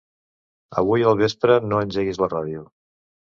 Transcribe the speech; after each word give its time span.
Avui 0.81 1.05
al 1.09 1.17
vespre 1.19 1.59
no 1.73 1.81
engeguis 1.87 2.21
la 2.25 2.31
ràdio. 2.35 2.65